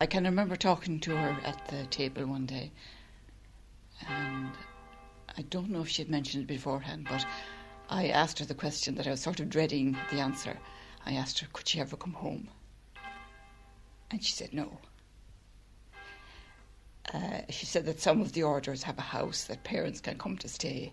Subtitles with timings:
[0.00, 2.70] I can remember talking to her at the table one day,
[4.08, 4.52] and
[5.36, 7.26] I don't know if she had mentioned it beforehand, but
[7.90, 10.56] I asked her the question that I was sort of dreading the answer.
[11.04, 12.48] I asked her, could she ever come home?
[14.10, 14.78] And she said no.
[17.12, 20.36] Uh, she said that some of the orders have a house that parents can come
[20.38, 20.92] to stay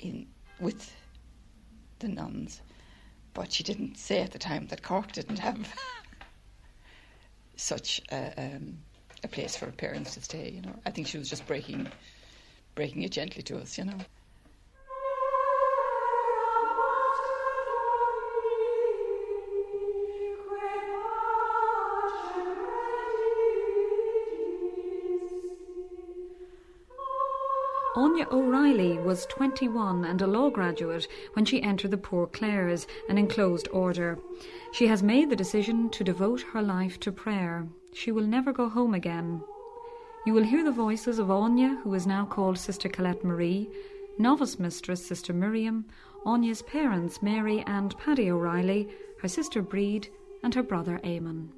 [0.00, 0.26] in
[0.58, 0.92] with
[2.00, 2.62] the nuns,
[3.32, 5.72] but she didn't say at the time that Cork didn't have
[7.58, 8.78] such a, um,
[9.24, 10.50] a place for parents to stay.
[10.50, 11.88] You know, I think she was just breaking
[12.74, 13.76] breaking it gently to us.
[13.76, 13.98] You know.
[27.96, 33.18] Anya O'Reilly was 21 and a law graduate when she entered the Poor Clares, an
[33.18, 34.20] enclosed order.
[34.72, 37.66] She has made the decision to devote her life to prayer.
[37.92, 39.42] She will never go home again.
[40.26, 43.68] You will hear the voices of Anya, who is now called Sister Colette Marie,
[44.18, 45.86] novice mistress Sister Miriam,
[46.26, 48.88] Anya's parents Mary and Paddy O'Reilly,
[49.22, 50.08] her sister Breed,
[50.42, 51.48] and her brother Eamon.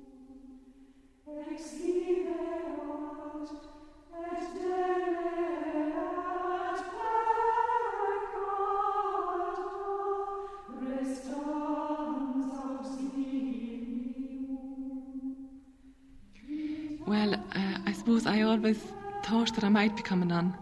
[18.61, 18.83] Always
[19.23, 20.55] thought that I might become a nun,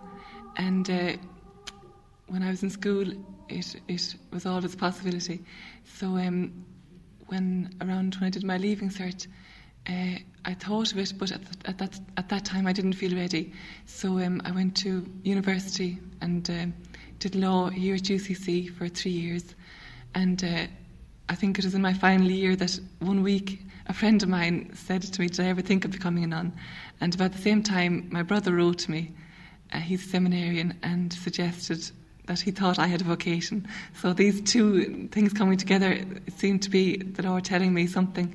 [0.57, 1.13] and uh,
[2.29, 3.09] when I was in school,
[3.49, 5.43] it it was always a possibility.
[5.97, 6.65] So um,
[7.27, 9.27] when around when I did my leaving cert,
[9.89, 13.17] uh, I thought of it, but at, at, that at that time I didn't feel
[13.17, 13.53] ready.
[13.87, 16.75] So um, I went to university and um,
[17.19, 19.57] did law here at UCC for three years,
[20.15, 20.67] and uh,
[21.29, 24.71] I think it was in my final year that one week a friend of mine
[24.75, 26.53] said to me, Did I ever think of becoming a nun?
[27.01, 29.13] And about the same time, my brother wrote to me.
[29.73, 31.91] Uh, he's a seminarian and suggested
[32.27, 33.67] that he thought I had a vocation.
[33.95, 35.99] So these two things coming together
[36.37, 38.35] seemed to be the Lord telling me something.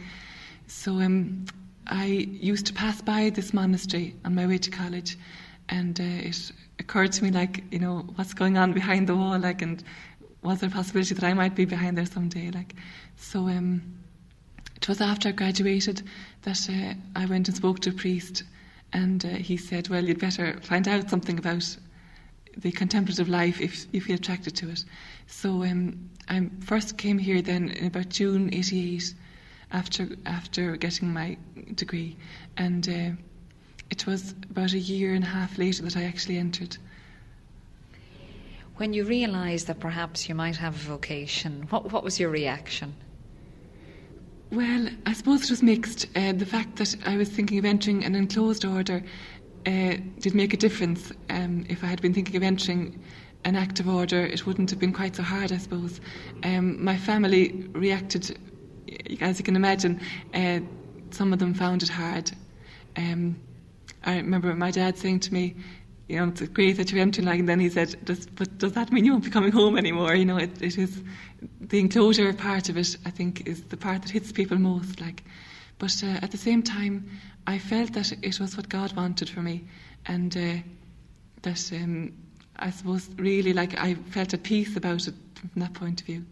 [0.67, 1.45] So um,
[1.87, 5.17] I used to pass by this monastery on my way to college,
[5.69, 9.37] and uh, it occurred to me, like, you know, what's going on behind the wall,
[9.37, 9.83] like, and
[10.43, 12.75] was there a possibility that I might be behind there someday, like.
[13.15, 13.81] So um,
[14.75, 16.03] it was after I graduated
[16.43, 18.43] that uh, I went and spoke to a priest,
[18.91, 21.77] and uh, he said, Well, you'd better find out something about
[22.57, 24.83] the contemplative life if you feel attracted to it.
[25.27, 29.15] So um, I first came here then in about June 88
[29.71, 31.37] after, after getting my
[31.75, 32.15] degree,
[32.57, 33.11] and uh,
[33.89, 36.77] it was about a year and a half later that I actually entered.
[38.77, 42.95] When you realised that perhaps you might have a vocation, what, what was your reaction?
[44.51, 46.07] Well, I suppose it was mixed.
[46.15, 49.03] Uh, the fact that I was thinking of entering an enclosed order
[49.65, 51.11] uh, did make a difference.
[51.29, 52.99] Um, if I had been thinking of entering
[53.45, 56.01] an active order, it wouldn't have been quite so hard, I suppose.
[56.43, 58.37] Um, my family reacted,
[59.21, 60.01] as you can imagine,
[60.33, 60.59] uh,
[61.11, 62.31] some of them found it hard.
[62.95, 63.35] Um,
[64.03, 65.55] I remember my dad saying to me,
[66.07, 68.73] you know, it's great that you're entering, like, and then he said, does, but does
[68.73, 70.13] that mean you won't be coming home anymore?
[70.15, 71.01] You know, it, it is,
[71.61, 75.23] the enclosure part of it, I think, is the part that hits people most, like.
[75.79, 77.09] But uh, at the same time,
[77.47, 79.63] I felt that it was what God wanted for me,
[80.05, 80.55] and uh,
[81.43, 82.13] that um,
[82.57, 86.25] I suppose really, like, I felt at peace about it from that point of view.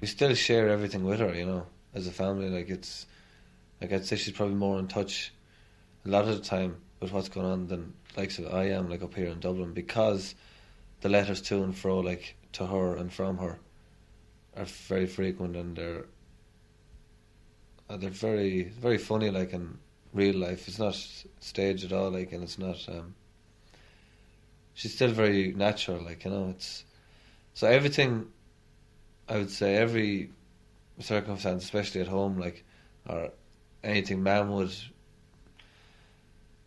[0.00, 2.50] We still share everything with her, you know, as a family.
[2.50, 3.06] Like, it's,
[3.80, 5.32] like, I'd say she's probably more in touch
[6.04, 9.02] a lot of the time with what's going on than like so I am like
[9.02, 10.34] up here in Dublin because
[11.00, 13.58] the letters to and fro like to her and from her
[14.56, 16.06] are very frequent and they're
[17.88, 19.78] uh, they're very very funny like in
[20.12, 20.66] real life.
[20.68, 20.94] It's not
[21.40, 23.14] staged at all like and it's not um
[24.74, 26.84] she's still very natural like you know it's
[27.54, 28.26] so everything
[29.28, 30.30] I would say every
[30.98, 32.64] circumstance especially at home like
[33.08, 33.30] or
[33.82, 34.74] anything ma'am would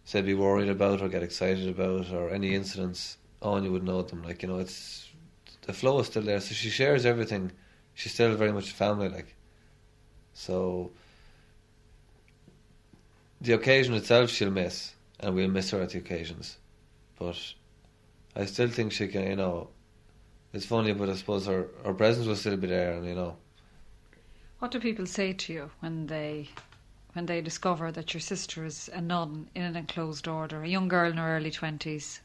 [0.06, 4.24] say be worried about or get excited about or any incidents, you would know them.
[4.24, 5.10] Like you know, it's
[5.64, 6.40] the flow is still there.
[6.40, 7.52] So she shares everything.
[7.94, 9.36] She's still very much family like.
[10.34, 10.92] So
[13.42, 16.58] the occasion itself she'll miss, and we'll miss her at the occasions.
[17.20, 17.38] But
[18.36, 19.70] I still think she can, you know.
[20.54, 23.38] It's funny, but I suppose her, her presence will still be there, and you know.
[24.60, 26.50] What do people say to you when they
[27.14, 30.88] when they discover that your sister is a nun in an enclosed order, a young
[30.88, 32.20] girl in her early twenties,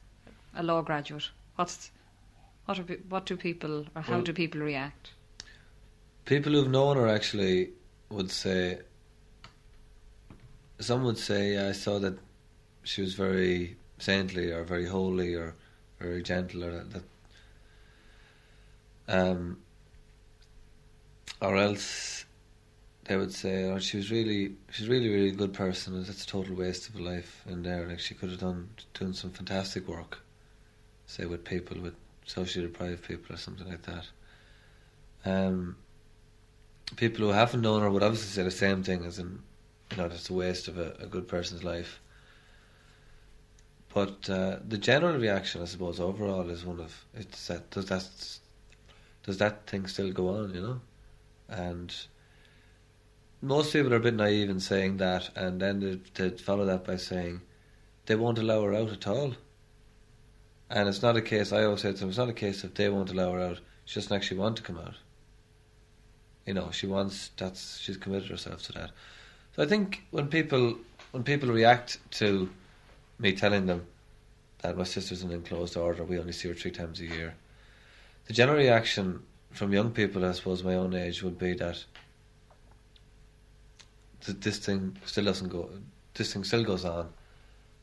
[0.55, 1.31] a law graduate?
[1.56, 1.90] What's
[2.64, 5.11] what are, what do people or how Well- do people react?
[6.25, 7.70] People who've known her actually
[8.11, 8.81] would say.
[10.79, 12.19] Some would say, I saw that
[12.85, 15.55] she was very saintly or very holy or
[15.99, 16.90] very gentle or that.
[16.93, 17.02] that
[19.08, 19.58] um,
[21.40, 22.18] or else
[23.08, 25.94] they would say, oh, she was really, she's really, really a good person.
[25.94, 27.88] and That's a total waste of a life in there.
[27.88, 30.19] Like she could have done doing some fantastic work,
[31.06, 31.94] say with people with
[32.26, 34.06] socially deprived people or something like that.
[35.25, 35.76] Um,
[36.96, 39.40] people who haven't known her would obviously say the same thing as in,
[39.90, 42.00] you know, that's a waste of a, a good person's life.
[43.94, 48.06] But uh, the general reaction, I suppose, overall is one of it's that does that
[49.22, 50.81] does that thing still go on, you know?
[51.49, 51.94] And
[53.40, 56.85] most people are a bit naive in saying that, and then they, they follow that
[56.85, 57.40] by saying
[58.06, 59.35] they won't allow her out at all.
[60.70, 61.52] And it's not a case.
[61.52, 63.61] I always say to them, it's not a case of they won't allow her out.
[63.85, 64.94] She doesn't actually want to come out.
[66.46, 67.31] You know, she wants.
[67.37, 68.90] That's she's committed herself to that.
[69.55, 70.76] So I think when people
[71.12, 72.50] when people react to
[73.19, 73.87] me telling them
[74.62, 77.35] that my sister's in an enclosed order, we only see her three times a year.
[78.26, 81.85] The general reaction from young people, I suppose, my own age, would be that
[84.25, 85.69] th- this thing still doesn't go.
[86.15, 87.09] This thing still goes on,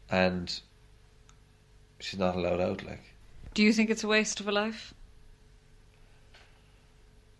[0.10, 0.60] and
[2.00, 2.84] she's not allowed out.
[2.84, 3.04] Like,
[3.54, 4.94] Do you think it's a waste of a life?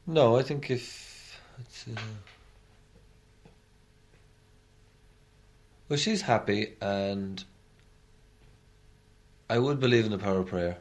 [0.08, 2.00] no, I think if it's, uh,
[5.90, 7.44] well, she's happy, and
[9.50, 10.78] I would believe in the power of prayer,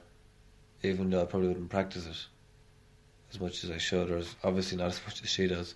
[0.83, 2.27] even though I probably wouldn't practice it
[3.33, 5.75] as much as I should, or as, obviously not as much as she does.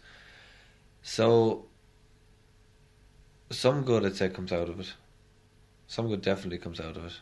[1.02, 1.64] So,
[3.50, 4.92] some good, I'd say, comes out of it.
[5.86, 7.12] Some good definitely comes out of it.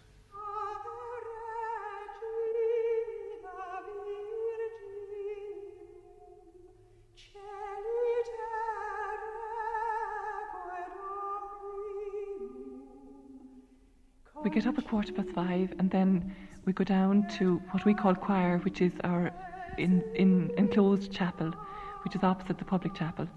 [14.42, 16.34] We get up at quarter past five and then
[16.66, 19.32] we go down to what we call choir, which is our
[19.78, 21.52] in, in enclosed chapel,
[22.04, 23.28] which is opposite the public chapel.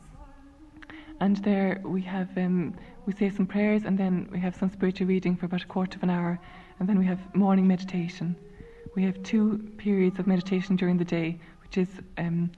[1.22, 2.76] And there we have um,
[3.06, 5.98] we say some prayers and then we have some spiritual reading for about a quarter
[5.98, 6.40] of an hour,
[6.80, 8.36] and then we have morning meditation.
[8.96, 12.52] We have two periods of meditation during the day, which is um,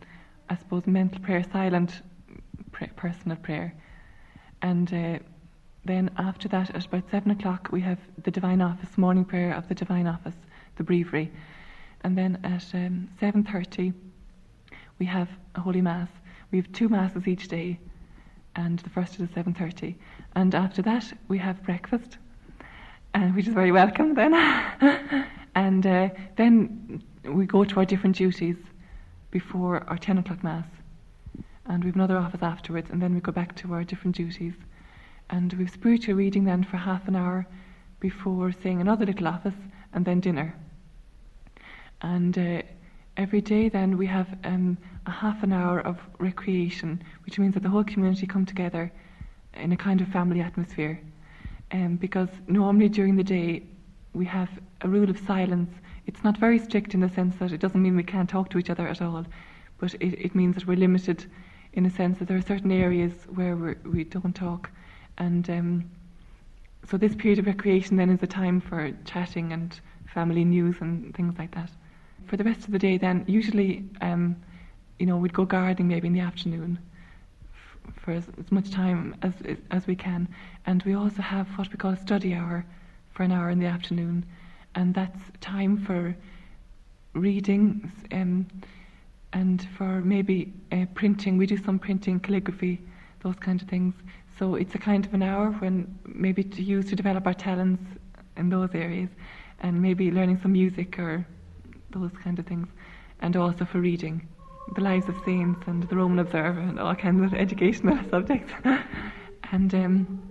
[0.49, 2.01] I suppose mental prayer, silent
[2.71, 3.73] pray, personal prayer,
[4.61, 4.93] and.
[4.93, 5.19] Uh,
[5.83, 9.67] then after that, at about seven o'clock, we have the Divine Office, morning prayer of
[9.67, 10.35] the Divine Office,
[10.75, 11.31] the breviary,
[12.01, 13.91] and then at um, seven thirty,
[14.99, 16.07] we have a Holy Mass.
[16.51, 17.79] We have two masses each day,
[18.55, 19.97] and the first is at seven thirty,
[20.35, 22.17] and after that we have breakfast,
[23.13, 24.33] and which is very welcome then,
[25.55, 28.57] and uh, then we go to our different duties
[29.31, 30.65] before our ten o'clock Mass,
[31.65, 34.53] and we have another office afterwards, and then we go back to our different duties.
[35.29, 37.47] And we've spiritual reading then for half an hour
[38.01, 39.55] before saying another little office
[39.93, 40.53] and then dinner.
[42.01, 42.61] And uh,
[43.15, 47.63] every day then we have um, a half an hour of recreation, which means that
[47.63, 48.91] the whole community come together
[49.53, 50.99] in a kind of family atmosphere.
[51.71, 53.63] Um, because normally during the day
[54.13, 54.49] we have
[54.81, 55.71] a rule of silence.
[56.05, 58.57] It's not very strict in the sense that it doesn't mean we can't talk to
[58.57, 59.25] each other at all,
[59.79, 61.25] but it, it means that we're limited
[61.73, 64.69] in a sense that there are certain areas where we're, we don't talk.
[65.17, 65.89] And um,
[66.89, 69.79] so this period of recreation then is a time for chatting and
[70.13, 71.69] family news and things like that.
[72.25, 74.35] For the rest of the day, then usually, um,
[75.01, 76.77] you know, we'd go gardening maybe in the afternoon
[78.03, 79.33] for as, as much time as
[79.71, 80.27] as we can,
[80.67, 82.63] and we also have what we call a study hour
[83.11, 84.23] for an hour in the afternoon,
[84.75, 86.15] and that's time for
[87.13, 88.45] reading um,
[89.33, 91.35] and for maybe uh, printing.
[91.35, 92.79] We do some printing, calligraphy,
[93.23, 93.95] those kind of things.
[94.37, 97.83] So it's a kind of an hour when maybe to use to develop our talents
[98.37, 99.09] in those areas,
[99.61, 101.25] and maybe learning some music or
[101.89, 102.67] those kind of things,
[103.21, 104.27] and also for reading
[104.75, 108.53] the lives of saints and the Roman Observer and all kinds of educational subjects.
[109.51, 110.21] and um,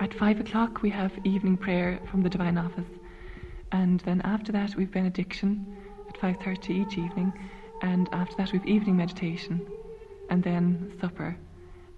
[0.00, 2.90] at five o'clock we have evening prayer from the Divine Office,
[3.72, 5.76] and then after that we've benediction
[6.08, 7.32] at five thirty each evening,
[7.82, 9.66] and after that we've evening meditation,
[10.30, 11.36] and then supper,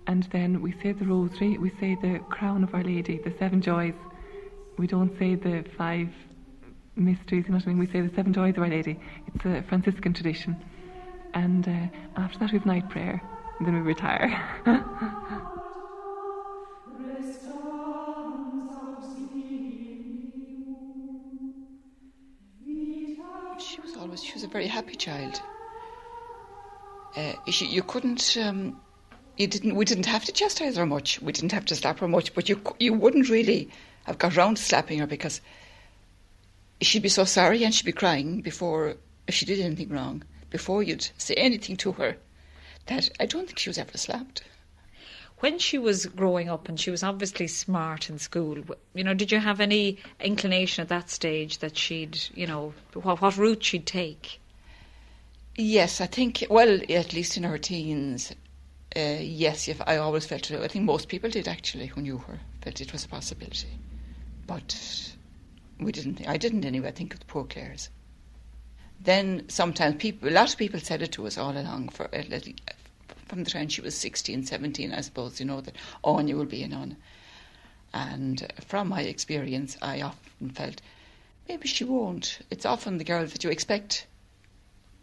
[0.07, 3.61] and then we say the Rosary, we say the Crown of Our Lady, the Seven
[3.61, 3.95] Joys.
[4.79, 6.09] We don't say the five
[6.97, 7.79] mysteries, you know what I mean?
[7.79, 8.99] We say the Seven Joys of Our Lady.
[9.27, 10.57] It's a Franciscan tradition,
[11.35, 13.21] and uh, after that we've night prayer,
[13.59, 14.31] and then we retire.
[23.61, 25.41] She was always she was a very happy child.
[27.15, 28.81] Uh, she, you couldn't um,
[29.37, 31.21] you didn't we didn't have to chastise her much.
[31.21, 33.69] We didn't have to slap her much, but you you wouldn't really
[34.05, 35.41] have got round to slapping her because
[36.81, 38.97] she'd be so sorry and she'd be crying before
[39.27, 42.17] if she did anything wrong before you'd say anything to her.
[42.87, 44.43] That I don't think she was ever slapped.
[45.39, 48.59] When she was growing up and she was obviously smart in school,
[48.95, 53.23] you know, did you have any inclination at that stage that she'd, you know, what,
[53.23, 54.39] what route she'd take?
[55.57, 58.33] Yes, I think, well, at least in her teens,
[58.95, 60.61] uh, yes, if I always felt it.
[60.61, 63.69] I think most people did actually who knew her, felt it was a possibility.
[64.47, 65.15] But
[65.79, 67.89] we didn't, I didn't anyway, I think of the poor Clares.
[69.03, 72.09] Then sometimes people, a lot of people said it to us all along for
[73.27, 76.63] from the time she was 16, 17, I suppose, you know, that Anya will be
[76.65, 76.97] a nun.
[77.95, 80.83] And from my experience, I often felt
[81.49, 82.41] maybe she won't.
[82.51, 84.07] It's often the girls that you expect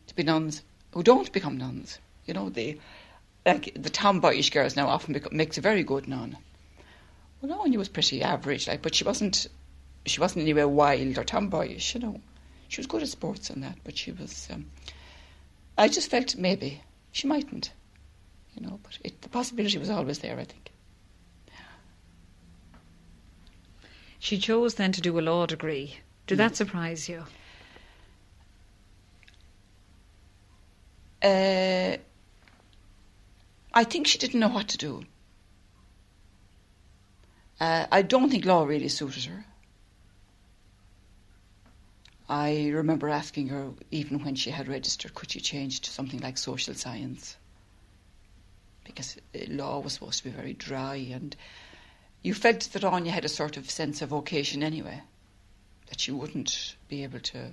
[0.08, 0.62] to be nuns
[0.92, 2.00] who don't become nuns.
[2.26, 2.78] You know, the
[3.46, 6.38] like the tomboyish girls now often makes a very good nun.
[7.42, 9.48] Well, Anya was pretty average, like, but she wasn't.
[10.06, 12.22] She wasn't anywhere wild or tomboyish, you know.
[12.68, 14.48] She was good at sports and that, but she was.
[14.52, 14.66] Um,
[15.78, 16.82] I just felt maybe
[17.12, 17.72] she mightn't
[18.58, 18.80] you know.
[18.84, 20.72] But it, the possibility was always there, I think.
[24.20, 25.98] She chose then to do a law degree.
[26.26, 26.40] Did mm.
[26.40, 27.24] that surprise you?
[31.22, 31.98] Uh,
[33.74, 35.04] I think she didn't know what to do.
[37.60, 39.46] Uh, I don't think law really suited her.
[42.30, 46.38] I remember asking her, even when she had registered, could she change to something like
[46.38, 47.38] social science?
[48.88, 49.18] because
[49.50, 51.36] law was supposed to be very dry and
[52.24, 55.02] you felt that Anya had a sort of sense of vocation anyway,
[55.88, 57.52] that she wouldn't be able to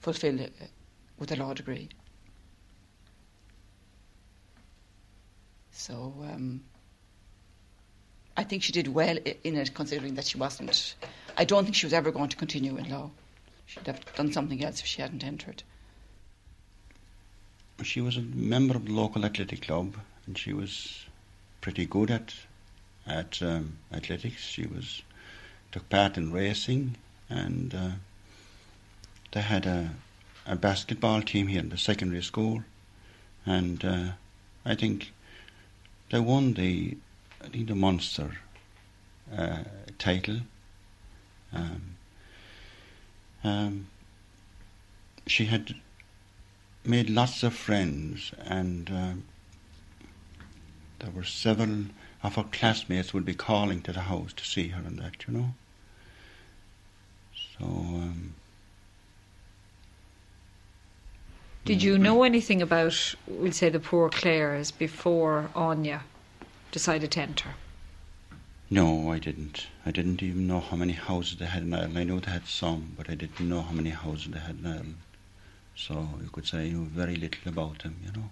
[0.00, 0.52] fulfil it
[1.18, 1.88] with a law degree.
[5.70, 6.62] So um,
[8.36, 10.94] I think she did well in it, considering that she wasn't.
[11.36, 13.10] I don't think she was ever going to continue in law.
[13.66, 15.62] She'd have done something else if she hadn't entered.
[17.82, 21.06] She was a member of the local athletic club and she was
[21.60, 22.34] pretty good at
[23.06, 24.42] at um, athletics.
[24.44, 25.02] She was
[25.70, 26.96] took part in racing,
[27.28, 27.90] and uh,
[29.32, 29.90] they had a
[30.44, 32.62] a basketball team here in the secondary school,
[33.46, 34.12] and uh,
[34.64, 35.12] I think
[36.10, 36.96] they won the
[37.42, 38.38] I think the Munster
[39.36, 39.64] uh,
[39.98, 40.40] title.
[41.52, 41.96] Um,
[43.44, 43.86] um,
[45.26, 45.74] she had
[46.84, 49.24] made lots of friends and um,
[50.98, 51.86] there were several
[52.22, 55.34] of her classmates would be calling to the house to see her and that, you
[55.34, 55.54] know.
[57.58, 57.64] So.
[57.64, 58.34] Um,
[61.64, 66.02] Did you know anything about, we'll say, the poor Clares before Anya
[66.72, 67.50] decided to enter?
[68.72, 69.66] No, I didn't.
[69.84, 71.98] I didn't even know how many houses they had in Ireland.
[71.98, 74.66] I knew they had some, but I didn't know how many houses they had in
[74.66, 74.96] Ireland.
[75.76, 78.30] So you could say I knew very little about them, you know.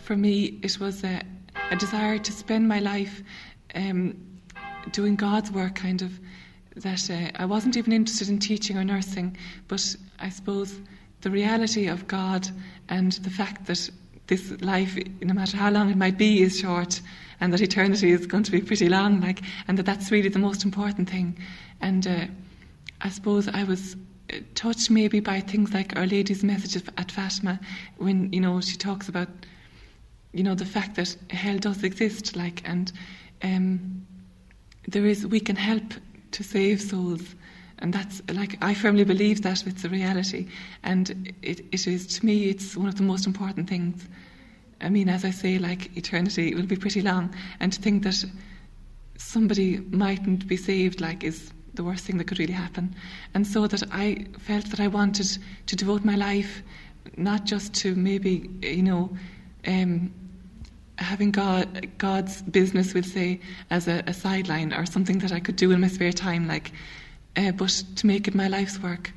[0.00, 1.22] for me, it was a,
[1.70, 3.22] a desire to spend my life
[3.76, 4.16] um,
[4.90, 6.18] doing God's work, kind of.
[6.74, 9.36] That uh, I wasn't even interested in teaching or nursing,
[9.68, 10.80] but I suppose
[11.24, 12.48] the reality of God
[12.88, 13.90] and the fact that
[14.26, 17.00] this life, no matter how long it might be, is short,
[17.40, 20.38] and that eternity is going to be pretty long, like, and that that's really the
[20.38, 21.36] most important thing.
[21.80, 22.26] And uh,
[23.00, 23.96] I suppose I was
[24.32, 27.58] uh, touched maybe by things like Our Lady's message at Fatima,
[27.96, 29.28] when you know she talks about
[30.32, 32.92] you know the fact that hell does exist, like, and
[33.42, 34.06] um,
[34.88, 35.94] there is we can help
[36.32, 37.34] to save souls,
[37.78, 40.48] and that's like I firmly believe that it's a reality,
[40.82, 44.08] and it, it is to me it's one of the most important things.
[44.80, 48.24] I mean, as I say, like eternity will be pretty long, and to think that
[49.16, 52.94] somebody mightn't be saved, like, is the worst thing that could really happen.
[53.34, 56.62] And so that I felt that I wanted to devote my life
[57.16, 59.16] not just to maybe, you know,
[59.66, 60.12] um,
[60.98, 63.40] having God, God's business, we'll say,
[63.70, 66.72] as a, a, sideline or something that I could do in my spare time, like,
[67.36, 69.12] uh, but to make it my life's work.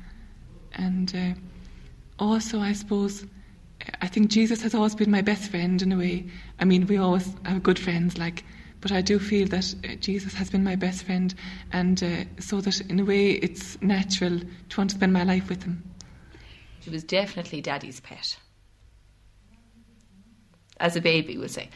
[0.74, 3.24] And uh, also, I suppose,
[4.00, 6.26] I think Jesus has always been my best friend in a way.
[6.58, 8.44] I mean, we always have good friends, like,
[8.80, 11.34] but I do feel that uh, Jesus has been my best friend,
[11.72, 15.48] and uh, so that in a way it's natural to want to spend my life
[15.48, 15.82] with him.
[16.80, 18.36] She was definitely daddy's pet.
[20.80, 21.70] As a baby, we'll say.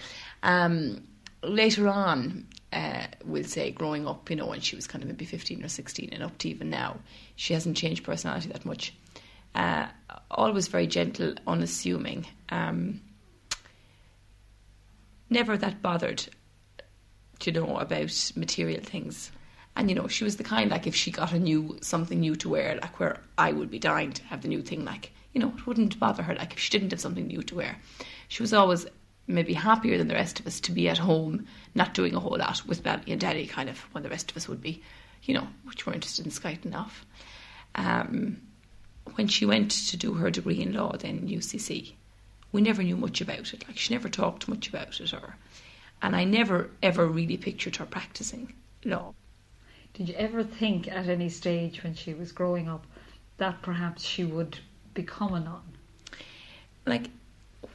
[0.45, 1.03] Um,
[1.43, 5.25] later on, uh, we'll say, growing up, you know, when she was kind of maybe
[5.25, 6.99] 15 or 16 and up to even now,
[7.37, 8.95] she hasn't changed personality that much.
[9.55, 9.87] Uh,
[10.31, 12.27] always very gentle, unassuming.
[12.49, 13.01] Um,
[15.29, 16.27] never that bothered
[17.47, 19.33] you know, about material things.
[19.77, 22.37] And you know, she was the kind like if she got a new something new
[22.37, 25.41] to wear, like where I would be dying to have the new thing, like you
[25.41, 26.35] know, it wouldn't bother her.
[26.35, 27.79] Like if she didn't have something new to wear,
[28.29, 28.87] she was always
[29.26, 32.37] maybe happier than the rest of us to be at home, not doing a whole
[32.38, 34.83] lot with Daddy and Daddy, kind of when the rest of us would be,
[35.23, 37.07] you know, which were interested in skiting off.
[37.75, 38.41] Um,
[39.14, 41.93] when she went to do her degree in law, then in UCC,
[42.52, 43.67] we never knew much about it.
[43.67, 45.37] Like she never talked much about it, or
[46.02, 48.52] and I never ever really pictured her practicing
[48.85, 49.14] law.
[49.95, 52.87] Did you ever think at any stage when she was growing up
[53.38, 54.59] that perhaps she would
[54.95, 55.62] become a nun?
[56.87, 57.11] Like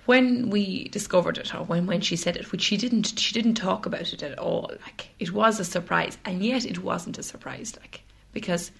[0.07, 3.55] when we discovered it or when, when she said it, which she didn't she didn't
[3.55, 4.71] talk about it at all.
[4.81, 8.71] Like it was a surprise and yet it wasn't a surprise, like because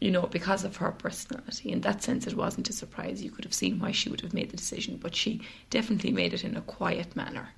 [0.00, 1.72] you know, because of her personality.
[1.72, 3.22] In that sense, it wasn't a surprise.
[3.22, 6.32] You could have seen why she would have made the decision, but she definitely made
[6.32, 7.48] it in a quiet manner.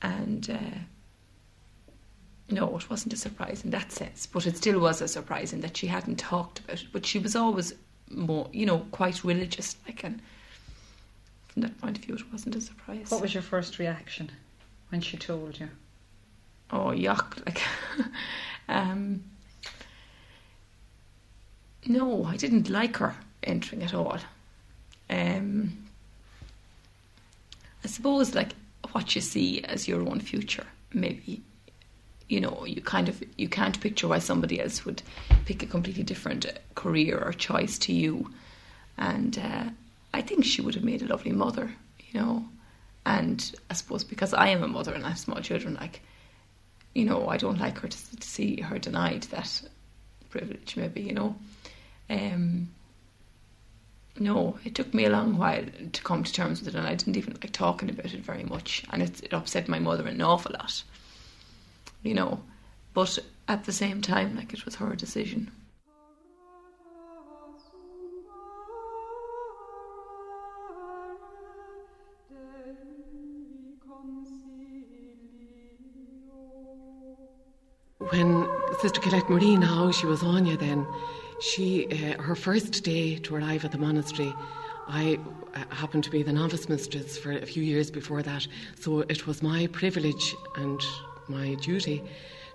[0.00, 0.78] And uh,
[2.48, 5.60] no, it wasn't a surprise in that sense, but it still was a surprise in
[5.62, 6.88] that she hadn't talked about it.
[6.92, 7.74] But she was always
[8.08, 10.22] more, you know, quite religious, like, and
[11.52, 13.10] from that point of view, it wasn't a surprise.
[13.10, 14.30] What was your first reaction
[14.90, 15.68] when she told you?
[16.70, 17.44] Oh, yuck!
[17.44, 17.60] Like,
[18.68, 19.24] um,
[21.86, 24.18] no, I didn't like her entering at all.
[25.08, 25.86] Um,
[27.82, 28.52] I suppose, like,
[28.92, 30.66] what you see as your own future.
[30.92, 31.42] Maybe,
[32.28, 35.02] you know, you kind of you can't picture why somebody else would
[35.46, 36.46] pick a completely different
[36.76, 38.30] career or choice to you.
[38.96, 39.64] And uh,
[40.12, 41.74] I think she would have made a lovely mother,
[42.08, 42.48] you know.
[43.06, 46.02] And I suppose because I am a mother and I have small children, like,
[46.94, 49.62] you know, I don't like her to, to see her denied that
[50.28, 50.76] privilege.
[50.76, 51.36] Maybe, you know.
[52.08, 52.70] Um,
[54.18, 56.94] no, it took me a long while to come to terms with it, and I
[56.94, 60.20] didn't even like talking about it very much, and it, it upset my mother an
[60.20, 60.82] awful lot,
[62.02, 62.42] you know.
[62.92, 63.18] But
[63.48, 65.50] at the same time, like it was her decision.
[78.80, 80.86] Sister Colette Marie now she was Anya then
[81.38, 84.34] she, uh, her first day to arrive at the monastery,
[84.88, 85.18] I
[85.54, 88.46] uh, happened to be the novice mistress for a few years before that,
[88.78, 90.80] so it was my privilege and
[91.28, 92.02] my duty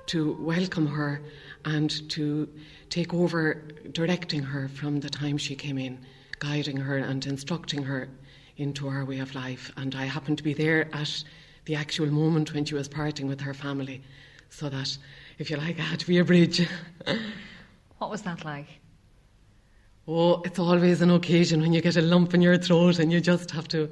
[0.07, 1.21] to welcome her
[1.65, 2.49] and to
[2.89, 3.61] take over
[3.91, 5.99] directing her from the time she came in,
[6.39, 8.09] guiding her and instructing her
[8.57, 9.71] into our way of life.
[9.77, 11.23] And I happened to be there at
[11.65, 14.01] the actual moment when she was parting with her family,
[14.49, 14.97] so that,
[15.37, 16.67] if you like, I had to be a bridge.
[17.97, 18.67] What was that like?
[20.07, 23.19] Oh, it's always an occasion when you get a lump in your throat and you
[23.19, 23.89] just have to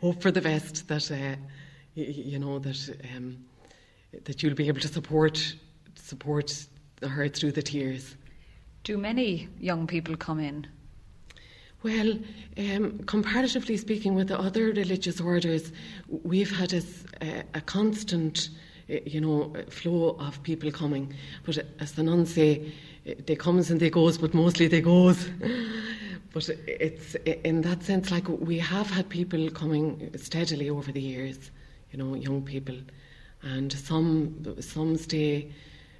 [0.00, 1.36] hope for the best that uh,
[1.94, 3.36] you, you, know that um,
[4.24, 5.54] that you'll be able to support
[5.94, 6.66] support
[7.02, 8.16] her through the tears.
[8.82, 10.66] Do many young people come in?
[11.84, 12.18] Well,
[12.56, 15.70] um, comparatively speaking, with the other religious orders,
[16.08, 16.82] we've had a,
[17.52, 18.48] a constant,
[18.88, 21.14] Eh, you know, eh, flow of people coming.
[21.44, 22.72] But eh, as the nuns say,
[23.26, 25.28] they comes and they goes, but mostly they goes.
[26.32, 31.50] but it's in that sense like we have had people coming steadily over the years,
[31.92, 32.76] you know, young people,
[33.42, 35.52] and some some stay,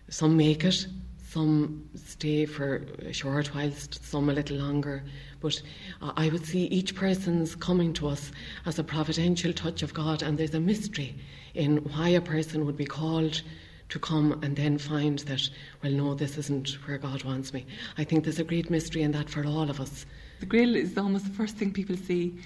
[0.08, 0.86] some make it,
[1.28, 5.04] some stay for a short whilst, some a little longer.
[5.44, 5.60] But
[6.00, 8.32] I would see each person's coming to us
[8.64, 11.14] as a providential touch of God, and there's a mystery
[11.52, 13.42] in why a person would be called
[13.90, 15.50] to come and then find that,
[15.82, 17.66] well, no, this isn't where God wants me.
[17.98, 20.06] I think there's a great mystery in that for all of us.
[20.40, 22.38] The grill is almost the first thing people see.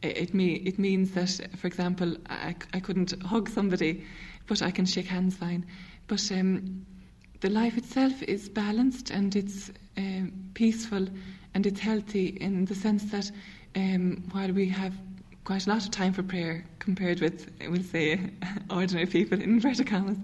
[0.00, 4.02] It, it means that, for example, I, I couldn't hug somebody,
[4.46, 5.66] but I can shake hands fine.
[6.06, 6.86] But um,
[7.42, 11.06] the life itself is balanced and it's uh, peaceful
[11.56, 13.30] and it's healthy in the sense that
[13.76, 14.92] um, while we have
[15.44, 18.20] quite a lot of time for prayer compared with, we'll say,
[18.70, 20.18] ordinary people in inverted commas.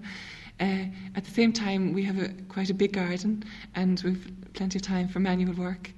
[0.59, 3.43] Uh, at the same time, we have a, quite a big garden
[3.73, 5.91] and we've plenty of time for manual work.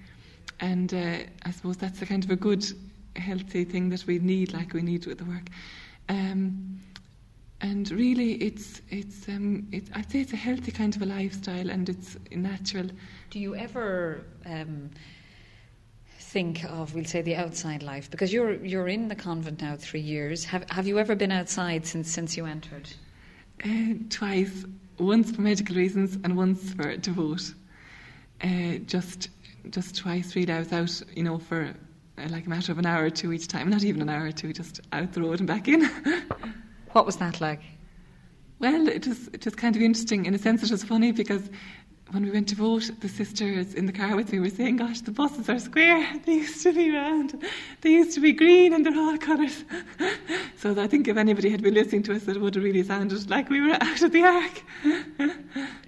[0.62, 2.66] And uh, I suppose that's a kind of a good,
[3.18, 5.50] healthy thing that we need, like we need with the work.
[6.08, 6.80] Um,
[7.60, 11.90] and really, it's it's um, I'd say it's a healthy kind of a lifestyle, and
[11.90, 12.88] it's natural.
[13.32, 14.92] Do you ever um,
[16.36, 18.12] think of, we'll say, the outside life?
[18.12, 20.44] Because you're you're in the convent now three years.
[20.44, 22.90] Have have you ever been outside since since you entered?
[23.64, 24.66] Uh, twice,
[25.00, 27.54] once for medical reasons and once for devote.
[28.44, 29.30] Uh, just
[29.70, 30.52] just twice, really.
[30.52, 31.74] I was out, you know, for
[32.18, 33.70] uh, like a matter of an hour or two each time.
[33.70, 35.86] Not even an hour or two, just out the road and back in.
[36.92, 37.62] what was that like?
[38.60, 40.26] Well, it was it was kind of interesting.
[40.26, 41.50] In a sense, it was funny because
[42.12, 45.02] when we went to vote, the sisters in the car with me were saying, "Gosh,
[45.02, 46.08] the buses are square.
[46.26, 47.44] They used to be round.
[47.82, 49.64] They used to be green, and they're all colours."
[50.58, 53.30] so I think if anybody had been listening to us, it would have really sounded
[53.30, 54.62] like we were out of the ark.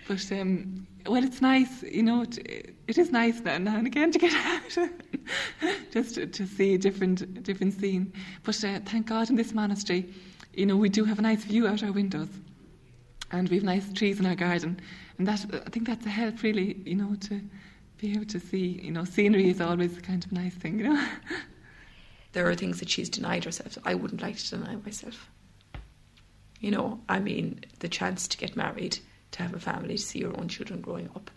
[0.08, 2.24] but um, well, it's nice, you know.
[2.24, 4.90] It, it is nice now, now and again to get out,
[5.92, 8.12] just to, to, see a different different scene.
[8.44, 10.10] But uh, thank God, in this monastery,
[10.54, 12.30] you know, we do have a nice view out our windows,
[13.32, 14.80] and we have nice trees in our garden
[15.18, 17.42] and that I think that's a help, really, you know, to
[17.98, 20.90] be able to see, you know, scenery is always a kind of nice thing, you
[20.90, 21.08] know.
[22.34, 23.78] there are things that she's denied herself.
[23.84, 25.30] I wouldn't like to deny myself.
[26.60, 29.00] You know, I mean, the chance to get married,
[29.32, 31.32] to have a family, to see your own children growing up,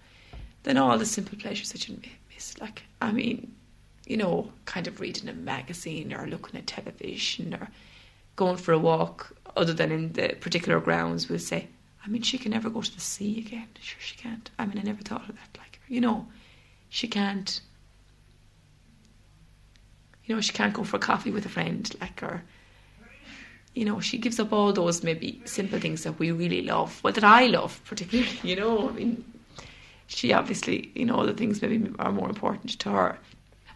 [0.62, 1.98] then all the simple pleasures that you
[2.32, 2.58] miss.
[2.58, 3.54] Like, I mean,
[4.06, 7.68] you know, kind of reading a magazine or looking at television or
[8.36, 11.68] going for a walk, other than in the particular grounds, we'll say,
[12.04, 13.68] I mean, she can never go to the sea again.
[13.80, 14.50] Sure, she can't.
[14.58, 15.58] I mean, I never thought of that.
[15.58, 16.26] Like, you know,
[16.88, 17.60] she can't.
[20.24, 22.42] You know, she can't go for coffee with a friend, like, or,
[23.74, 27.12] you know, she gives up all those maybe simple things that we really love, well,
[27.12, 28.88] that I love particularly, you know.
[28.88, 29.24] I mean,
[30.06, 33.18] she obviously, you know, the things maybe are more important to her.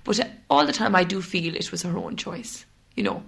[0.04, 2.64] But all the time, I do feel it was her own choice.
[2.94, 3.22] You know,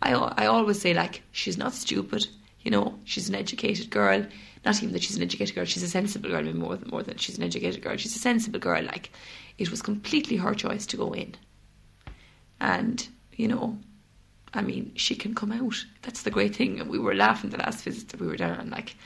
[0.00, 2.26] I, I always say, like, she's not stupid
[2.62, 4.24] you know, she's an educated girl.
[4.64, 7.16] Not even that she's an educated girl, she's a sensible girl, more than, more than
[7.16, 7.96] she's an educated girl.
[7.96, 8.82] She's a sensible girl.
[8.84, 9.10] Like,
[9.56, 11.34] it was completely her choice to go in.
[12.60, 13.78] And, you know,
[14.52, 15.82] I mean, she can come out.
[16.02, 16.78] That's the great thing.
[16.78, 18.96] And we were laughing the last visit that we were down, like,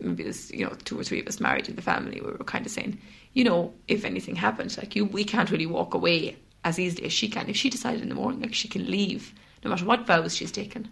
[0.00, 2.20] maybe there's, you know, two or three of us married in the family.
[2.20, 2.98] We were kind of saying,
[3.34, 7.12] you know, if anything happened, like, you, we can't really walk away as easily as
[7.12, 7.48] she can.
[7.48, 9.32] If she decided in the morning, like, she can leave,
[9.62, 10.88] no matter what vows she's taken.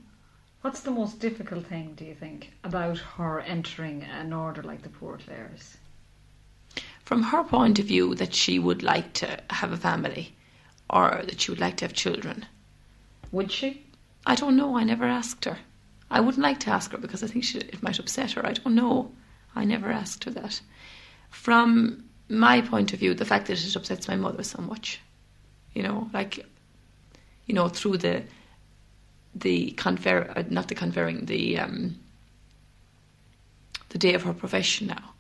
[0.67, 4.89] What's the most difficult thing, do you think, about her entering an order like the
[4.89, 5.77] Poor Clares?
[7.05, 10.35] From her point of view, that she would like to have a family
[10.91, 12.47] or that she would like to have children.
[13.31, 13.87] Would she?
[14.27, 14.77] I don't know.
[14.77, 15.59] I never asked her.
[16.11, 18.45] I wouldn't like to ask her because I think she, it might upset her.
[18.45, 19.13] I don't know.
[19.55, 20.61] I never asked her that.
[21.31, 25.01] From my point of view, the fact that it upsets my mother so much,
[25.75, 26.45] you know, like,
[27.47, 28.25] you know, through the
[29.41, 31.97] the confer uh, not the conferring the um,
[33.91, 35.13] the day of her profession now.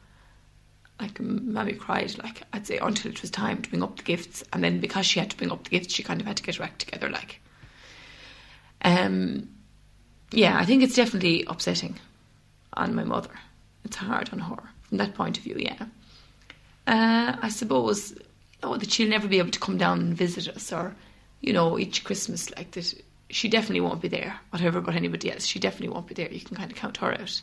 [0.98, 4.42] Like Mammy cried, like I'd say until it was time to bring up the gifts,
[4.52, 6.42] and then because she had to bring up the gifts, she kind of had to
[6.42, 7.10] get her act together.
[7.10, 7.40] Like,
[8.82, 9.48] um,
[10.32, 11.98] yeah, I think it's definitely upsetting
[12.72, 13.30] on my mother.
[13.84, 15.56] It's hard on her from that point of view.
[15.58, 15.84] Yeah,
[16.86, 18.14] uh, I suppose
[18.62, 20.96] oh that she'll never be able to come down and visit us, or
[21.42, 22.94] you know, each Christmas like that
[23.30, 24.38] she definitely won't be there.
[24.50, 26.30] Whatever about anybody else, she definitely won't be there.
[26.30, 27.40] You can kind of count her out.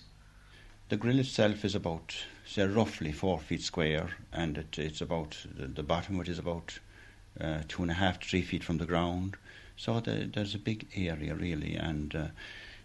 [0.89, 2.15] The grill itself is about,
[2.45, 6.77] say, roughly four feet square, and it, it's about the, the bottom, which is about
[7.39, 9.35] uh, two and a half, three feet from the ground.
[9.75, 12.27] So the, there's a big area really, and uh,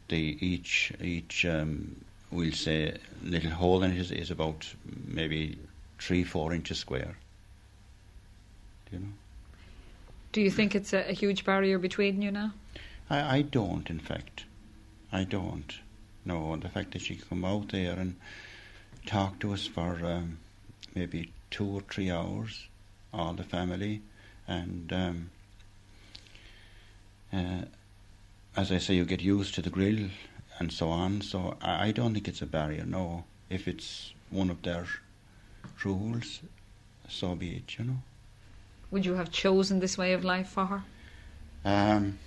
[0.09, 1.97] the each each um,
[2.31, 4.67] we'll say little hole in it is, is about
[5.07, 5.59] maybe
[5.99, 7.17] three, four inches square.
[8.91, 9.13] Do you know?
[10.33, 12.53] Do you think it's a, a huge barrier between you now?
[13.11, 14.45] I, I don't, in fact.
[15.13, 15.79] I don't.
[16.25, 18.17] No, the fact that she can come out there and
[19.07, 20.39] talk to us for um,
[20.95, 22.69] maybe two or three hours,
[23.13, 24.03] all the family,
[24.47, 25.31] and um,
[27.33, 27.63] uh,
[28.57, 30.09] as I say, you get used to the grill
[30.59, 31.23] and so on.
[31.23, 32.85] So I, I don't think it's a barrier.
[32.85, 34.87] No, if it's one of their
[35.85, 36.41] rules,
[37.09, 37.79] so be it.
[37.79, 37.99] You know.
[38.91, 40.83] Would you have chosen this way of life for her?
[41.65, 42.19] Um,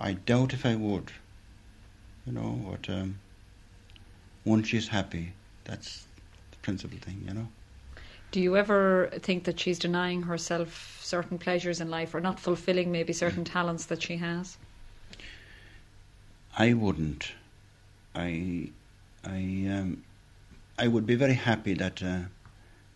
[0.00, 1.12] I doubt if I would.
[2.26, 3.18] You know, but um,
[4.44, 5.32] once she's happy,
[5.64, 6.06] that's
[6.50, 7.48] the principal thing, you know.
[8.30, 12.90] Do you ever think that she's denying herself certain pleasures in life or not fulfilling
[12.90, 14.56] maybe certain talents that she has?
[16.58, 17.32] I wouldn't.
[18.14, 18.70] I,
[19.24, 20.02] I, um,
[20.78, 22.20] I would be very happy that, uh,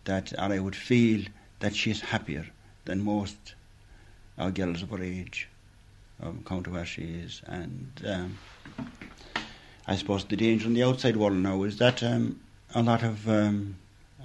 [0.04, 1.24] that, or I would feel
[1.60, 2.46] that she's happier
[2.84, 3.54] than most
[4.38, 5.48] our girls of her age,
[6.22, 6.44] um,
[6.98, 7.42] is.
[7.46, 8.38] And um,
[9.86, 12.40] I suppose the danger in the outside world now is that um,
[12.74, 13.76] a lot of um,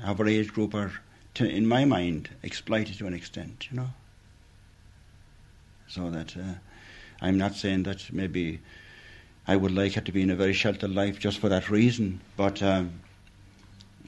[0.04, 0.92] our age group are,
[1.36, 3.90] to, in my mind, exploited to an extent, you know.
[5.88, 6.56] So that uh,
[7.22, 8.60] I'm not saying that maybe
[9.48, 12.22] I would like her to be in a very sheltered life just for that reason,
[12.36, 13.00] but um,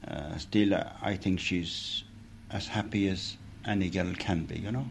[0.06, 2.04] uh, still, uh, I think she's
[2.50, 4.86] as happy as any girl can be, you know.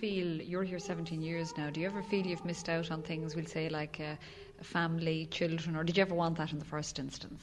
[0.00, 1.68] Feel you're here 17 years now?
[1.68, 3.36] Do you ever feel you've missed out on things?
[3.36, 4.14] We'll say like uh,
[4.62, 7.42] family, children, or did you ever want that in the first instance?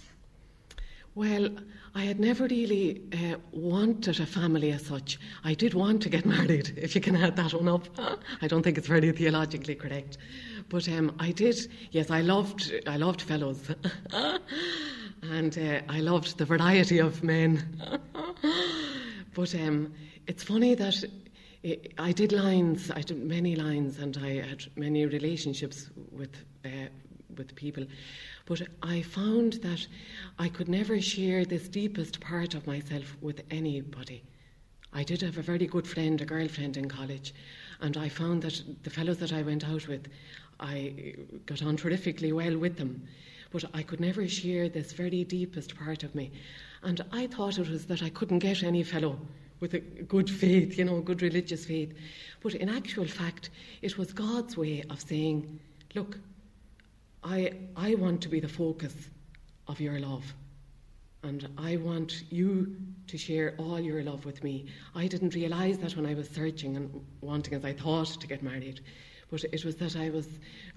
[1.13, 1.49] Well,
[1.93, 5.19] I had never really uh, wanted a family as such.
[5.43, 7.87] I did want to get married, if you can add that one up.
[8.41, 10.17] I don't think it's very theologically correct,
[10.67, 11.71] but um, I did.
[11.91, 12.73] Yes, I loved.
[12.87, 13.69] I loved fellows,
[15.21, 17.63] and uh, I loved the variety of men.
[19.35, 19.93] but um,
[20.25, 21.03] it's funny that
[21.97, 22.91] I did lines.
[22.91, 26.89] I did many lines, and I had many relationships with uh,
[27.35, 27.85] with people.
[28.45, 29.85] But I found that
[30.37, 34.23] I could never share this deepest part of myself with anybody.
[34.93, 37.33] I did have a very good friend, a girlfriend in college,
[37.81, 40.07] and I found that the fellows that I went out with,
[40.59, 41.15] I
[41.45, 43.07] got on terrifically well with them.
[43.51, 46.31] But I could never share this very deepest part of me.
[46.83, 49.19] And I thought it was that I couldn't get any fellow
[49.59, 51.93] with a good faith, you know, good religious faith.
[52.41, 53.49] But in actual fact,
[53.81, 55.59] it was God's way of saying,
[55.95, 56.17] look,
[57.23, 58.93] I, I want to be the focus
[59.67, 60.23] of your love.
[61.23, 62.75] And I want you
[63.07, 64.67] to share all your love with me.
[64.95, 68.43] I didn't realise that when I was searching and wanting, as I thought, to get
[68.43, 68.81] married.
[69.31, 70.27] But it was that I was,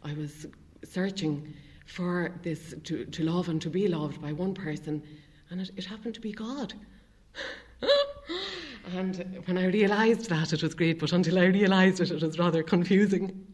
[0.02, 0.46] I was
[0.84, 1.54] searching
[1.86, 5.02] for this, to, to love and to be loved by one person,
[5.50, 6.72] and it, it happened to be God.
[8.96, 12.38] And when I realised that, it was great, but until I realised it, it was
[12.38, 13.46] rather confusing.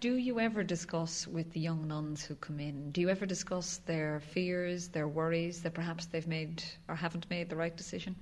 [0.00, 2.90] Do you ever discuss with the young nuns who come in?
[2.90, 7.48] Do you ever discuss their fears, their worries that perhaps they've made or haven't made
[7.48, 8.16] the right decision?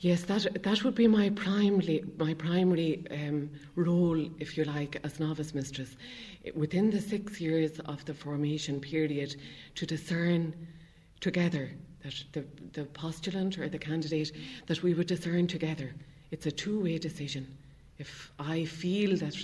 [0.00, 5.18] Yes, that that would be my primary my primary um, role, if you like, as
[5.18, 5.96] novice mistress,
[6.54, 9.36] within the six years of the formation period,
[9.74, 10.54] to discern
[11.20, 11.72] together
[12.06, 12.44] that the
[12.80, 14.32] the postulant or the candidate
[14.66, 15.92] that we would discern together.
[16.30, 17.46] It's a two way decision.
[17.98, 19.36] If I feel that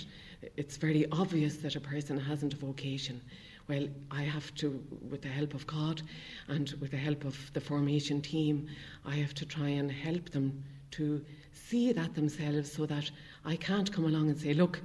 [0.57, 3.21] it's very obvious that a person hasn't a vocation.
[3.67, 6.01] Well, I have to, with the help of God
[6.49, 8.67] and with the help of the formation team,
[9.05, 11.23] I have to try and help them to
[11.53, 13.09] see that themselves so that
[13.45, 14.81] I can't come along and say, look,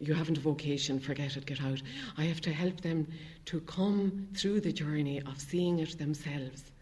[0.00, 1.82] you haven't a vocation, forget it, get out.
[2.16, 3.06] I have to help them
[3.46, 6.72] to come through the journey of seeing it themselves.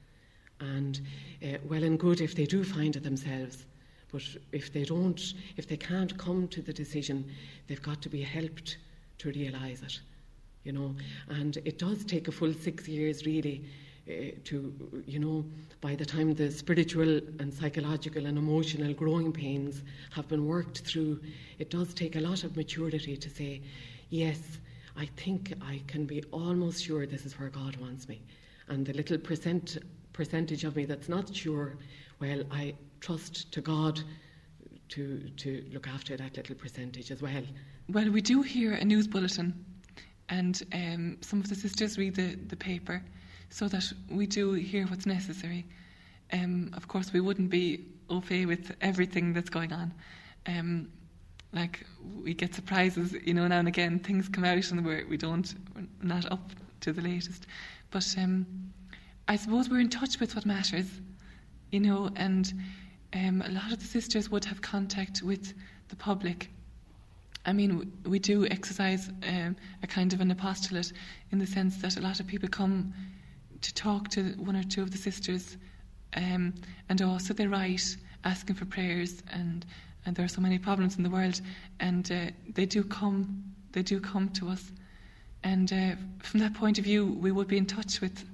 [0.60, 1.00] And
[1.42, 3.66] uh, well and good if they do find it themselves.
[4.12, 5.20] But if they don't,
[5.56, 7.24] if they can't come to the decision,
[7.66, 8.76] they've got to be helped
[9.18, 10.00] to realise it,
[10.64, 10.94] you know.
[11.28, 13.64] And it does take a full six years, really,
[14.08, 15.44] uh, to, you know,
[15.80, 21.20] by the time the spiritual and psychological and emotional growing pains have been worked through,
[21.58, 23.62] it does take a lot of maturity to say,
[24.10, 24.58] yes,
[24.96, 28.20] I think I can be almost sure this is where God wants me.
[28.68, 29.78] And the little percent
[30.12, 31.76] percentage of me that's not sure,
[32.20, 34.00] well, I trust to God
[34.90, 37.42] to, to look after that little percentage as well.
[37.88, 39.64] Well, we do hear a news bulletin,
[40.28, 43.02] and um, some of the sisters read the, the paper
[43.50, 45.66] so that we do hear what's necessary.
[46.32, 49.92] Um, of course, we wouldn't be au fait with everything that's going on.
[50.46, 50.88] Um,
[51.52, 51.84] like
[52.22, 55.54] we get surprises, you know, now and again things come out and we're, we don't,
[55.74, 57.46] we're not up to the latest.
[57.90, 58.46] But um,
[59.28, 60.86] I suppose we're in touch with what matters,
[61.70, 62.52] you know, and
[63.14, 65.54] um, a lot of the sisters would have contact with
[65.88, 66.50] the public.
[67.46, 70.92] I mean, we do exercise um, a kind of an apostolate
[71.30, 72.92] in the sense that a lot of people come
[73.60, 75.56] to talk to one or two of the sisters,
[76.14, 76.54] um,
[76.88, 79.64] and also they write asking for prayers, and
[80.04, 81.40] and there are so many problems in the world,
[81.78, 84.72] and uh, they do come, they do come to us,
[85.44, 88.24] and uh, from that point of view, we would be in touch with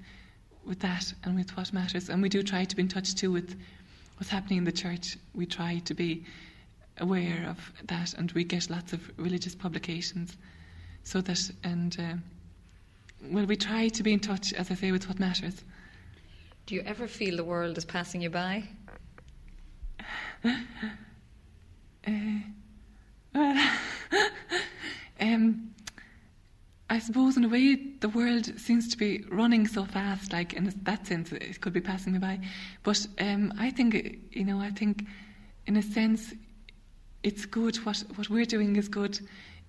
[0.69, 2.09] with that and with what matters.
[2.09, 3.59] And we do try to be in touch too with
[4.19, 5.17] what's happening in the church.
[5.35, 6.25] We try to be
[6.99, 10.37] aware of that, and we get lots of religious publications
[11.03, 11.97] so that and.
[11.99, 12.15] Uh,
[13.23, 15.65] well, we try to be in touch, as I say, with what matters.
[16.67, 18.63] Do you ever feel the world is passing you by?
[20.45, 20.51] uh,
[23.35, 23.77] well,
[25.21, 25.75] um,
[26.91, 30.33] I suppose in a way the world seems to be running so fast.
[30.33, 32.41] Like in that sense, it could be passing me by.
[32.83, 35.07] But um, I think you know, I think
[35.67, 36.33] in a sense,
[37.23, 37.77] it's good.
[37.85, 39.21] What what we're doing is good,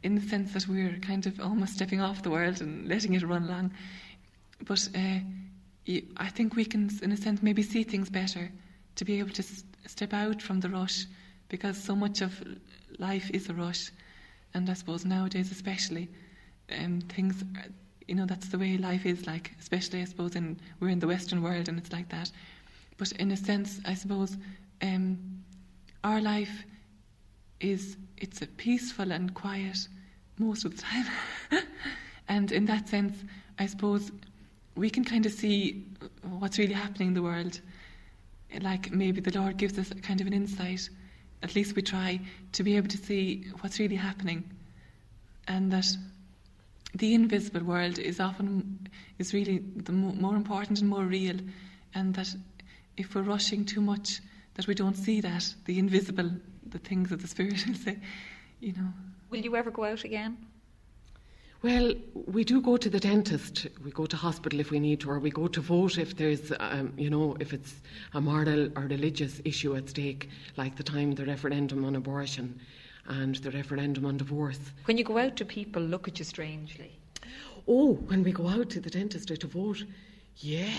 [0.04, 3.24] in the sense that we're kind of almost stepping off the world and letting it
[3.24, 3.74] run along.
[4.66, 5.20] But uh,
[6.18, 8.52] I think we can, in a sense, maybe see things better
[8.96, 9.44] to be able to
[9.88, 11.06] step out from the rush
[11.50, 12.44] because so much of
[12.98, 13.92] life is a rush.
[14.54, 16.10] And I suppose nowadays, especially,
[16.72, 17.44] um, things,
[18.08, 21.08] you know, that's the way life is like, especially, I suppose, in, we're in the
[21.08, 22.32] Western world and it's like that.
[22.98, 24.38] But in a sense, I suppose,
[24.82, 25.18] um,
[26.04, 26.66] our life
[27.60, 29.88] is it's a peaceful and quiet
[30.38, 31.06] most of the time.
[32.28, 33.24] and in that sense,
[33.58, 34.12] I suppose
[34.76, 35.86] we can kind of see
[36.24, 37.60] what's really happening in the world.
[38.62, 40.90] Like maybe the Lord gives us kind of an insight,
[41.44, 42.20] at least we try,
[42.54, 44.44] to be able to see what's really happening.
[45.48, 45.88] And that
[46.96, 48.88] the invisible world is often
[49.20, 51.38] is really the more important and more real,
[51.94, 52.36] and that
[52.98, 54.22] if we're rushing too much,
[54.56, 56.32] that we don't see that the invisible,
[56.68, 57.64] the things of the spirit.
[57.68, 57.98] I'll say,
[58.60, 58.92] you know.
[59.30, 60.38] Will you ever go out again?
[61.62, 63.68] Well, we do go to the dentist.
[63.84, 66.54] We go to hospital if we need to, or we go to vote if there's,
[66.60, 67.82] um, you know, if it's
[68.14, 72.60] a moral or religious issue at stake, like the time the referendum on abortion
[73.10, 74.60] and the referendum on divorce.
[74.86, 76.98] When you go out, do people look at you strangely?
[77.68, 79.84] Oh, when we go out to the dentist to vote,
[80.38, 80.72] yeah.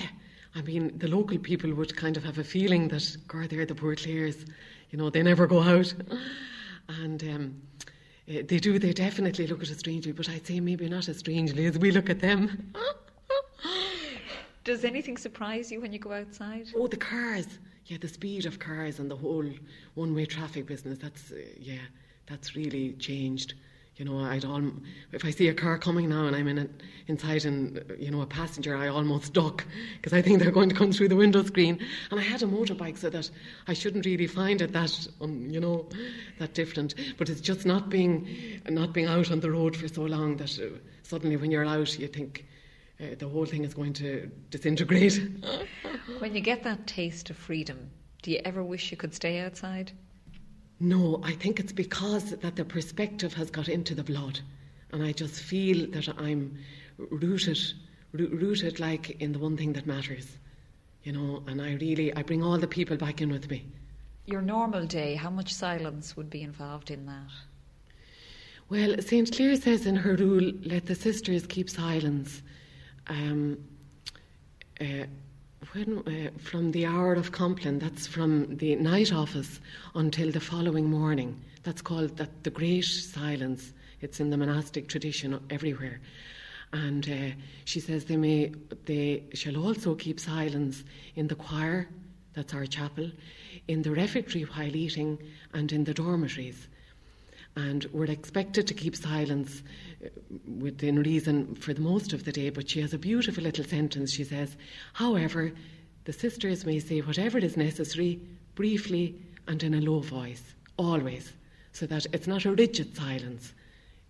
[0.54, 3.74] I mean, the local people would kind of have a feeling that, God, they're the
[3.74, 4.46] poor Clares.
[4.90, 5.92] You know, they never go out.
[6.88, 7.62] And um,
[8.28, 11.18] uh, they do, they definitely look at us strangely, but I'd say maybe not as
[11.18, 12.72] strangely as we look at them.
[14.64, 16.66] Does anything surprise you when you go outside?
[16.76, 17.46] Oh, the cars.
[17.86, 19.48] Yeah, the speed of cars and the whole
[19.94, 20.98] one way traffic business.
[20.98, 21.78] That's, uh, yeah,
[22.26, 23.54] that's really changed.
[23.96, 24.62] You know, I'd all,
[25.12, 26.70] if I see a car coming now and I'm in it,
[27.06, 30.74] inside and you know a passenger, I almost duck because I think they're going to
[30.74, 31.78] come through the window screen.
[32.11, 33.28] And I had a motorbike, so that
[33.66, 35.87] I shouldn't really find it that um, you know
[36.38, 36.94] that different.
[37.18, 38.26] But it's just not being
[38.70, 41.98] not being out on the road for so long that uh, suddenly when you're out,
[41.98, 42.46] you think.
[42.98, 45.18] Uh, the whole thing is going to disintegrate.
[46.18, 49.90] when you get that taste of freedom, do you ever wish you could stay outside?
[50.80, 54.40] No, I think it's because that the perspective has got into the blood,
[54.92, 56.58] and I just feel that I'm
[56.96, 57.58] rooted,
[58.12, 60.38] rooted like in the one thing that matters,
[61.02, 61.42] you know.
[61.46, 63.66] And I really, I bring all the people back in with me.
[64.24, 67.30] Your normal day, how much silence would be involved in that?
[68.70, 69.30] Well, St.
[69.30, 72.40] Clare says in her rule, let the sisters keep silence.
[73.08, 73.58] Um,
[74.80, 75.04] uh,
[75.73, 79.61] when, uh, from the hour of Compline, that's from the night office
[79.94, 81.40] until the following morning.
[81.62, 83.73] That's called that the Great Silence.
[84.01, 86.01] It's in the monastic tradition everywhere.
[86.73, 88.53] And uh, she says they may
[88.87, 90.85] they shall also keep silence
[91.16, 91.88] in the choir,
[92.33, 93.11] that's our chapel,
[93.68, 95.18] in the refectory while eating,
[95.53, 96.68] and in the dormitories.
[97.56, 99.62] And we're expected to keep silence
[100.04, 100.08] uh,
[100.58, 104.12] within reason for the most of the day, but she has a beautiful little sentence.
[104.12, 104.56] She says,
[104.92, 105.52] However,
[106.04, 108.20] the sisters may say whatever is necessary,
[108.54, 109.14] briefly
[109.48, 111.32] and in a low voice, always,
[111.72, 113.52] so that it's not a rigid silence.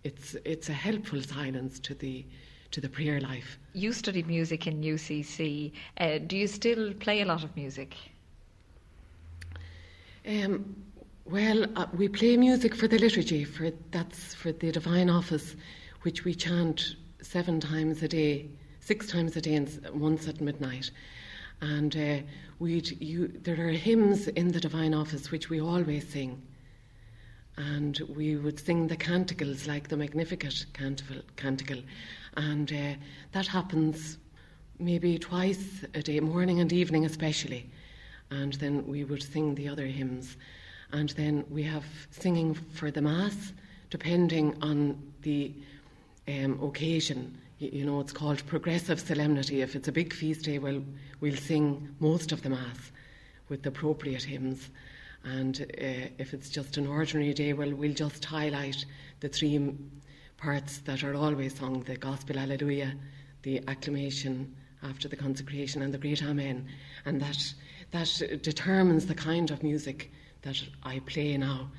[0.03, 2.25] It's, it's a helpful silence to the,
[2.71, 3.57] to the prayer life.
[3.73, 5.71] You studied music in UCC.
[5.97, 7.95] Uh, do you still play a lot of music?
[10.27, 10.75] Um,
[11.31, 13.45] well, uh, we play music for the liturgy.
[13.45, 15.55] For that's for the divine office,
[16.01, 18.49] which we chant seven times a day,
[18.81, 20.91] six times a day, and once at midnight.
[21.61, 22.17] And uh,
[22.59, 26.41] we'd, you, there are hymns in the divine office which we always sing.
[27.55, 31.81] And we would sing the canticles like the Magnificat canticle,
[32.35, 32.93] and uh,
[33.31, 34.17] that happens
[34.79, 37.69] maybe twice a day, morning and evening especially.
[38.31, 40.37] And then we would sing the other hymns
[40.93, 43.53] and then we have singing for the Mass,
[43.89, 45.53] depending on the
[46.27, 47.37] um, occasion.
[47.59, 49.61] You, you, know, it's called progressive solemnity.
[49.61, 50.81] If it's a big feast day, well,
[51.19, 52.91] we'll sing most of the Mass
[53.49, 54.69] with the appropriate hymns.
[55.23, 58.85] And uh, if it's just an ordinary day, well, we'll just highlight
[59.19, 59.75] the three
[60.37, 62.93] parts that are always sung the Gospel Alleluia,
[63.43, 66.67] the acclamation, after the consecration and the great Amen,
[67.05, 67.53] and that
[67.91, 70.11] that determines the kind of music
[70.41, 71.71] that I play now.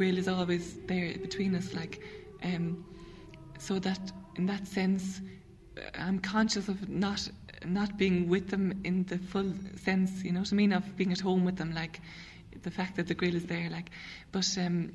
[0.00, 1.74] Grill is always there between us.
[1.74, 2.00] Like,
[2.42, 2.86] um,
[3.58, 4.00] so that
[4.36, 5.20] in that sense,
[5.94, 7.28] I'm conscious of not
[7.66, 10.24] not being with them in the full sense.
[10.24, 11.74] You know what I mean of being at home with them.
[11.74, 12.00] Like
[12.62, 13.68] the fact that the grille is there.
[13.68, 13.90] Like,
[14.32, 14.92] but um,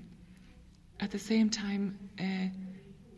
[1.00, 2.00] at the same time.
[2.20, 2.50] Uh,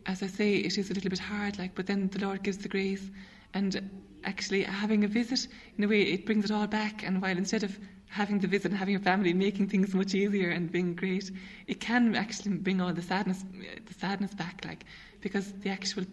[0.04, 2.56] as I say, it is a little bit hard, like, but then the Lord gives
[2.56, 3.10] the grace,
[3.52, 3.90] and
[4.24, 7.02] actually having a visit, in a way, it brings it all back.
[7.02, 7.78] And while instead of
[8.08, 11.30] having the visit and having a family making things much easier and being great,
[11.66, 13.44] it can actually bring all the sadness,
[13.86, 14.84] the sadness back, like
[15.20, 16.04] because the actual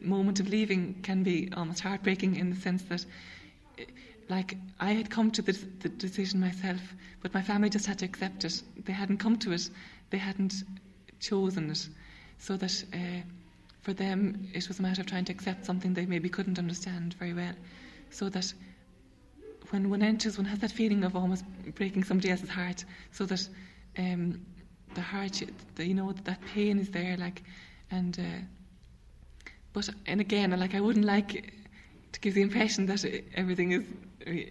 [0.00, 3.04] moment of leaving can be almost heartbreaking in the sense that,
[4.28, 6.80] like, I had come to the, the decision myself,
[7.22, 8.62] but my family just had to accept it.
[8.84, 9.68] They hadn't come to it,
[10.10, 10.64] they hadn't
[11.20, 11.88] chosen it,
[12.38, 12.84] so that.
[12.92, 13.22] Uh,
[13.82, 17.14] for them, it was a matter of trying to accept something they maybe couldn't understand
[17.14, 17.54] very well,
[18.10, 18.54] so that
[19.72, 21.44] when one enters, one has that feeling of almost
[21.74, 23.48] breaking somebody else's heart, so that
[23.98, 24.44] um,
[24.94, 25.42] the heart,
[25.76, 27.42] the, you know, that pain is there, like,
[27.90, 31.54] and uh, but and again, like I wouldn't like
[32.12, 33.04] to give the impression that
[33.34, 33.84] everything is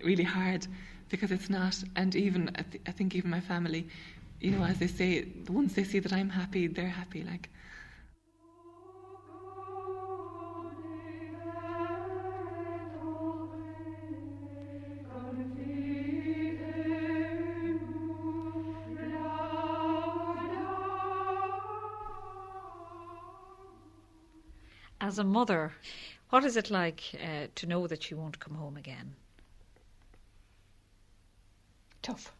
[0.03, 0.65] really hard
[1.09, 3.87] because it's not, and even I, th- I think even my family,
[4.39, 7.49] you know, as they say, once they see that I'm happy, they're happy, like.
[25.11, 25.73] As a mother,
[26.29, 29.13] what is it like uh, to know that she won't come home again?
[32.01, 32.31] Tough,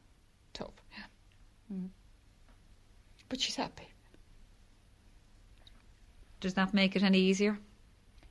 [0.53, 1.75] tough, yeah.
[1.75, 1.89] Mm.
[3.27, 3.89] But she's happy.
[6.39, 7.59] Does that make it any easier?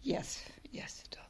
[0.02, 1.29] Yes, yes, it does.